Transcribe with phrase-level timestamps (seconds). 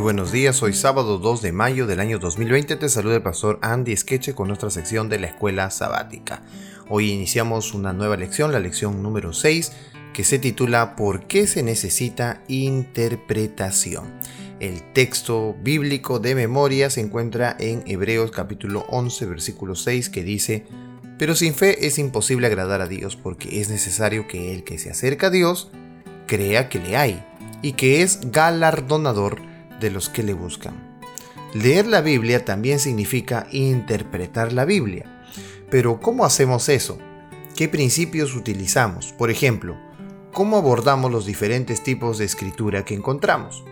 [0.00, 3.58] Muy buenos días, hoy sábado 2 de mayo del año 2020 te saluda el pastor
[3.60, 6.40] Andy Skeche con nuestra sección de la escuela sabática.
[6.88, 9.72] Hoy iniciamos una nueva lección, la lección número 6,
[10.14, 14.10] que se titula ¿Por qué se necesita interpretación?
[14.58, 20.64] El texto bíblico de memoria se encuentra en Hebreos capítulo 11 versículo 6 que dice,
[21.18, 24.88] pero sin fe es imposible agradar a Dios porque es necesario que el que se
[24.88, 25.70] acerca a Dios
[26.26, 27.22] crea que le hay
[27.60, 29.49] y que es galardonador
[29.80, 31.00] de los que le buscan.
[31.54, 35.24] Leer la Biblia también significa interpretar la Biblia.
[35.68, 36.98] Pero ¿cómo hacemos eso?
[37.56, 39.12] ¿Qué principios utilizamos?
[39.12, 39.76] Por ejemplo,
[40.32, 43.64] ¿cómo abordamos los diferentes tipos de escritura que encontramos?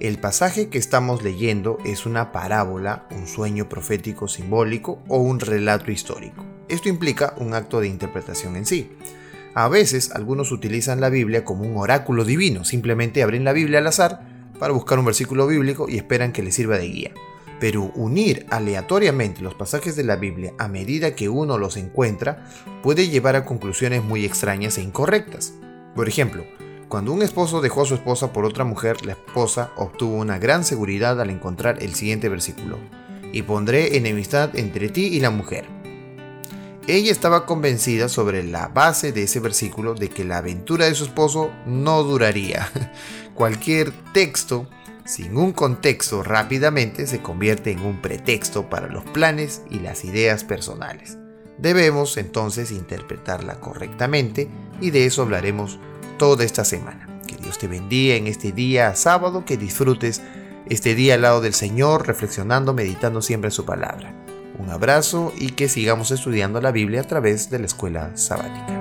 [0.00, 5.90] El pasaje que estamos leyendo es una parábola, un sueño profético simbólico o un relato
[5.90, 6.44] histórico.
[6.68, 8.90] Esto implica un acto de interpretación en sí.
[9.54, 13.86] A veces algunos utilizan la Biblia como un oráculo divino, simplemente abren la Biblia al
[13.86, 17.10] azar para buscar un versículo bíblico y esperan que les sirva de guía.
[17.60, 22.44] Pero unir aleatoriamente los pasajes de la Biblia a medida que uno los encuentra
[22.82, 25.54] puede llevar a conclusiones muy extrañas e incorrectas.
[25.94, 26.44] Por ejemplo,
[26.88, 30.64] cuando un esposo dejó a su esposa por otra mujer, la esposa obtuvo una gran
[30.64, 32.78] seguridad al encontrar el siguiente versículo.
[33.32, 35.75] Y pondré enemistad entre ti y la mujer.
[36.88, 41.04] Ella estaba convencida sobre la base de ese versículo de que la aventura de su
[41.04, 42.70] esposo no duraría.
[43.34, 44.68] Cualquier texto
[45.04, 50.44] sin un contexto rápidamente se convierte en un pretexto para los planes y las ideas
[50.44, 51.18] personales.
[51.58, 54.48] Debemos entonces interpretarla correctamente
[54.80, 55.80] y de eso hablaremos
[56.18, 57.20] toda esta semana.
[57.26, 60.22] Que Dios te bendiga en este día sábado, que disfrutes
[60.68, 64.25] este día al lado del Señor, reflexionando, meditando siempre en su palabra.
[64.58, 68.75] Un abrazo y que sigamos estudiando la Biblia a través de la escuela sabática.